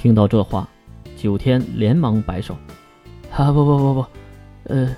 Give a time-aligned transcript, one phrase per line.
[0.00, 0.66] 听到这话，
[1.14, 2.56] 九天连忙摆手
[3.36, 4.06] ：“啊，不不不不，
[4.64, 4.96] 呃，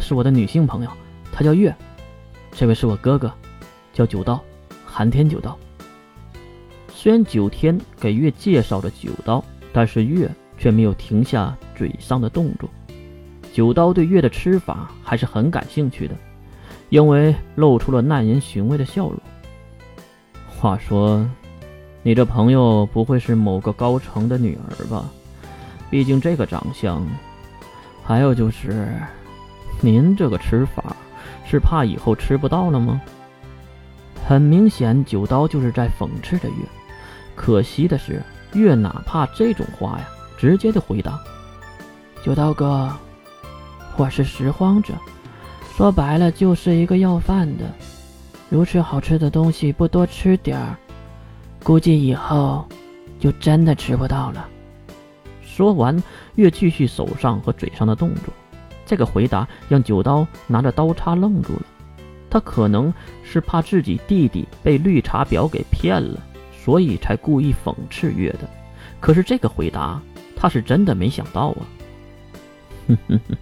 [0.00, 0.90] 是我的女性朋友，
[1.32, 1.74] 她叫月。
[2.52, 3.32] 这位是我哥哥，
[3.92, 4.40] 叫九刀，
[4.86, 5.58] 寒天九刀。”
[6.94, 12.70] 虽然九天给月介绍了九刀，但是月却没有停下嘴上的动作。
[13.52, 16.14] 九刀对月的吃法还是很感兴趣的，
[16.90, 19.18] 因为露出了耐人寻味的笑容。
[20.46, 21.28] 话说，
[22.08, 25.04] 你这朋友不会是某个高层的女儿吧？
[25.90, 27.06] 毕竟这个长相。
[28.02, 28.90] 还有就是，
[29.82, 30.96] 您这个吃法，
[31.44, 32.98] 是怕以后吃不到了吗？
[34.26, 36.54] 很明显，九刀就是在讽刺着月。
[37.34, 38.22] 可惜的是，
[38.54, 41.20] 月哪怕这种话呀，直接的回答
[42.24, 42.90] ：“九刀哥，
[43.98, 44.94] 我是拾荒者，
[45.76, 47.70] 说白了就是一个要饭的。
[48.48, 50.74] 如此好吃的东西不多吃点儿，
[51.68, 52.66] 估计以后
[53.20, 54.48] 就真的吃不到了。”
[55.44, 56.02] 说完，
[56.36, 58.32] 月继续手上和嘴上的动作。
[58.86, 61.62] 这个回答让九刀拿着刀叉愣住了，
[62.30, 62.90] 他可能
[63.22, 66.18] 是怕自己弟弟被绿茶婊给骗了。
[66.58, 68.48] 所以才故意讽刺月的，
[68.98, 70.00] 可是这个回答
[70.34, 71.60] 他是真的没想到啊！
[72.88, 73.36] 哼哼哼，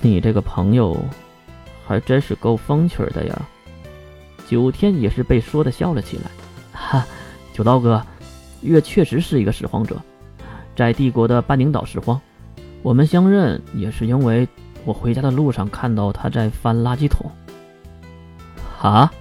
[0.00, 0.96] 你这个朋友
[1.84, 3.42] 还真是够风趣的呀！
[4.46, 6.30] 九天也是被说的笑了起来。
[6.90, 7.06] 哈，
[7.52, 8.02] 九刀哥，
[8.62, 10.00] 月确实是一个拾荒者，
[10.74, 12.18] 在帝国的半宁岛拾荒。
[12.82, 14.48] 我们相认也是因为
[14.86, 17.30] 我回家的路上看到他在翻垃圾桶。
[18.80, 19.12] 啊？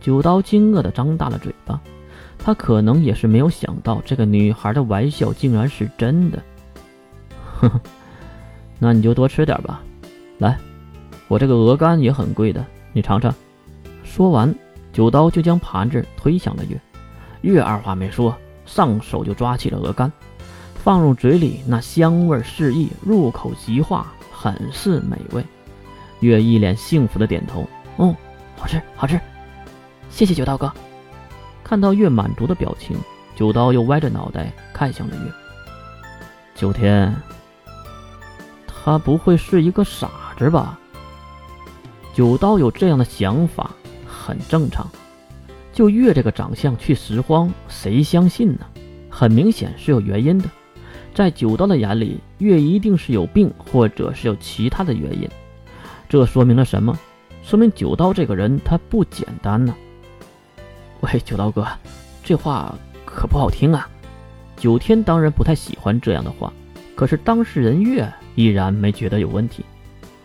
[0.00, 1.80] 九刀惊愕的张大了嘴巴，
[2.36, 6.42] 他可能也是没有想到这个女孩的玩笑竟然是真的。
[7.60, 7.80] 呵呵，
[8.80, 9.80] 那你就多吃点吧。
[10.38, 10.58] 来，
[11.28, 13.32] 我这个鹅肝也很贵的，你尝尝。
[14.02, 14.52] 说完，
[14.94, 16.80] 九刀就将盘子推向了月。
[17.42, 20.10] 月二话没说，上手就抓起了鹅肝，
[20.76, 25.44] 放入嘴里，那香味四溢，入口即化，很是美味。
[26.20, 27.68] 月一脸幸福的点头
[27.98, 28.14] ：“嗯，
[28.56, 29.20] 好吃，好吃。”
[30.08, 30.72] 谢谢九刀哥。
[31.64, 32.96] 看到月满足的表情，
[33.34, 35.32] 九刀又歪着脑袋看向了月。
[36.54, 37.12] 九天，
[38.64, 40.08] 他不会是一个傻
[40.38, 40.78] 子吧？
[42.14, 43.72] 九刀有这样的想法
[44.24, 44.88] 很正常。
[45.74, 48.60] 就月这个长相去拾荒，谁相信呢？
[49.10, 50.48] 很明显是有原因的。
[51.12, 55.28] 在九刀的眼里，月一定是有病，或者是有其他的原因。
[56.08, 56.98] 这说明了什么？
[57.42, 59.74] 说明九刀这个人他不简单呢。
[61.00, 61.66] 喂，九刀哥，
[62.22, 62.74] 这话
[63.04, 63.86] 可不好听啊！
[64.56, 66.50] 九天当然不太喜欢这样的话，
[66.94, 69.62] 可是当事人月依然没觉得有问题。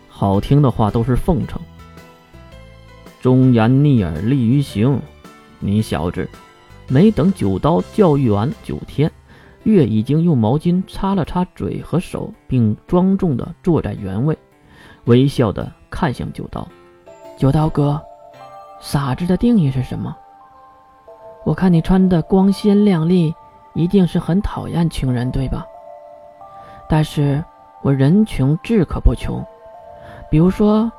[0.08, 1.60] 好听的话都是奉承。
[3.20, 4.98] 忠言逆耳利于行，
[5.58, 6.26] 你小子！
[6.88, 9.12] 没等九刀教育完九天，
[9.64, 14.36] 月已经用毛巾擦了擦嘴和手，并庄重地坐在原位，
[15.04, 16.66] 微笑地看向九刀。
[17.36, 18.00] 九刀哥，
[18.80, 20.16] 傻子的定义是什么？
[21.44, 23.34] 我看你穿的光鲜亮丽，
[23.74, 25.66] 一定是很讨厌穷人，对吧？
[26.88, 27.44] 但是
[27.82, 29.44] 我人穷志可不穷。
[30.30, 30.90] 比如说，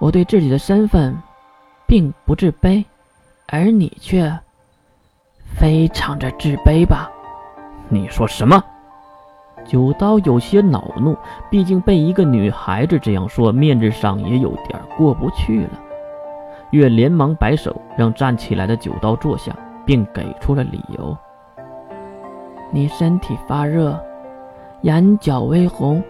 [0.00, 1.16] 我对自己的身份
[1.90, 2.84] 并不自卑，
[3.48, 4.32] 而你却
[5.56, 7.10] 非常的自卑吧？
[7.88, 8.62] 你说什么？
[9.64, 11.16] 九刀有些恼怒，
[11.50, 15.70] 毕竟被一个女孩子这样说，面子上也有点过不去了。
[16.70, 19.52] 月连忙摆手，让站起来的九刀坐下。
[19.84, 21.16] 并给出了理由：
[22.70, 23.98] 你身体发热，
[24.82, 26.00] 眼角微红，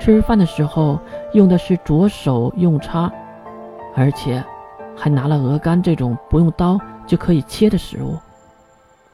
[0.00, 0.98] 吃饭的时候
[1.34, 3.12] 用的是左手用叉，
[3.94, 4.42] 而且
[5.02, 8.16] 还拿了鹅肝这种不用刀就可以切的食物。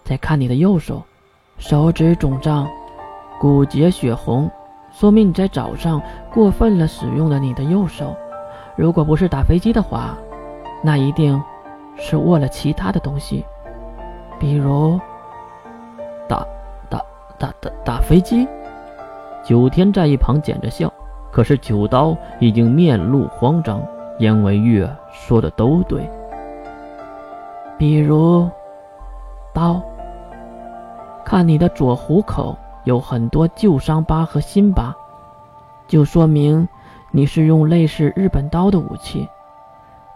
[0.05, 1.03] 再看你的右手，
[1.57, 2.69] 手指肿胀，
[3.41, 4.51] 骨节血红，
[4.93, 8.15] 说明你在早上过分了使用了你的右手。
[8.77, 10.15] 如果不是打飞机的话，
[10.83, 11.43] 那一定
[11.97, 13.43] 是握了其他的东西。
[14.39, 15.01] 比如，
[16.29, 16.47] 打
[16.91, 17.01] 打
[17.39, 18.47] 打打打飞机。
[19.43, 20.93] 九天在一旁捡着笑，
[21.33, 23.81] 可是九刀已经面露慌张，
[24.19, 26.09] 因为月说的都对。
[27.79, 28.49] 比如，
[29.55, 29.81] 刀。
[31.25, 34.97] 看你的左虎口有很多旧伤疤和新疤，
[35.87, 36.67] 就说明
[37.11, 39.29] 你是用类似日本刀的武器，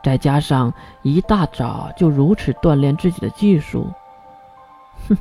[0.03, 0.73] 再加上
[1.03, 3.87] 一大早就如此锻炼自己的技术。
[5.09, 5.17] 哼，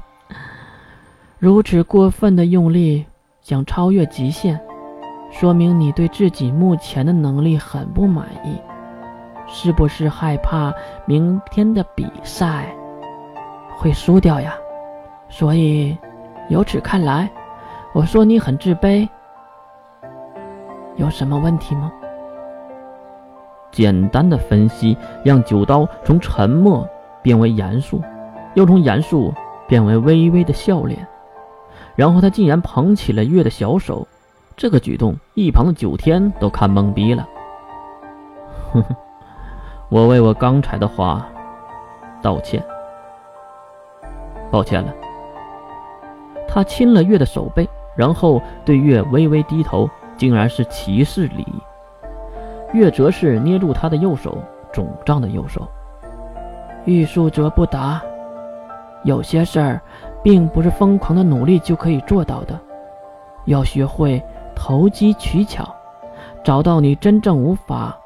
[1.37, 3.05] 如此过分的用力
[3.41, 4.59] 想超越极限，
[5.29, 8.55] 说明你对自己目前的能力很不满意，
[9.51, 10.73] 是不是害怕
[11.05, 12.73] 明天的比赛
[13.75, 14.55] 会输掉呀？
[15.29, 15.97] 所以
[16.49, 17.29] 由此看来，
[17.93, 19.07] 我说你很自卑，
[20.95, 21.91] 有什么问题吗？
[23.71, 26.87] 简单的分析让九刀从沉默
[27.21, 28.01] 变为严肃，
[28.55, 29.33] 又从严肃
[29.67, 31.07] 变为微微的笑脸，
[31.95, 34.07] 然后他竟然捧起了月的小手，
[34.57, 37.27] 这个举动一旁的九天都看懵逼了。
[38.73, 38.95] 哼哼，
[39.91, 41.27] 我为我刚才的话
[42.21, 42.63] 道歉，
[44.49, 44.93] 抱歉了。
[46.47, 51.45] 他亲了月的手背，然后对月微微低头，竟然是骑士礼。
[52.71, 54.37] 月则是捏住他的右手，
[54.71, 55.67] 肿胀的右手。
[56.85, 58.01] 欲速则不达，
[59.03, 59.81] 有些事儿
[60.23, 62.57] 并不是疯狂的努力就可以做到的，
[63.43, 64.23] 要学会
[64.55, 65.67] 投机取巧，
[66.45, 67.99] 找到你真正无法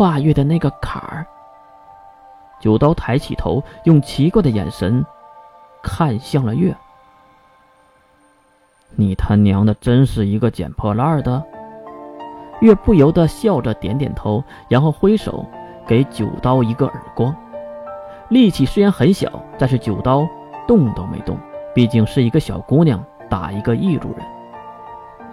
[0.00, 1.26] 跨越的那个坎儿。
[2.58, 5.04] 九刀抬起头，用奇怪的眼神
[5.82, 6.74] 看向了月。
[8.96, 11.44] 你他娘的真是一个捡破烂的！
[12.62, 15.44] 月不由得笑着点点头，然后挥手
[15.86, 17.36] 给九刀一个耳光。
[18.30, 20.26] 力气虽然很小，但是九刀
[20.66, 21.36] 动都没动，
[21.74, 24.26] 毕竟是一个小姑娘打一个异族人。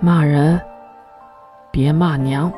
[0.01, 0.59] 骂人，
[1.71, 2.51] 别骂娘。